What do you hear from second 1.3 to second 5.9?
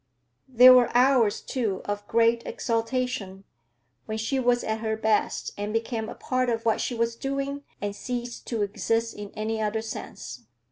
too, of great exaltation; when she was at her best and